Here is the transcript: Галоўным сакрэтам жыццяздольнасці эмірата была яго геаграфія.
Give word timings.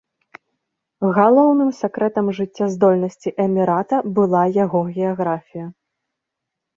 Галоўным 1.17 1.67
сакрэтам 1.81 2.31
жыццяздольнасці 2.37 3.33
эмірата 3.45 3.95
была 4.15 4.41
яго 4.63 4.81
геаграфія. 4.97 5.67